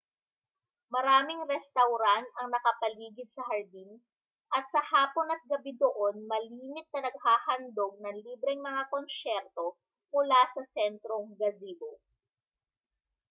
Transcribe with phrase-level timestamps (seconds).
[0.95, 3.91] maraming restawran ang nakapaligid sa hardin
[4.57, 9.65] at sa hapon at gabi doon malimit na naghahandog ng libreng mga konsyerto
[10.13, 11.91] mula sa sentrong gazebo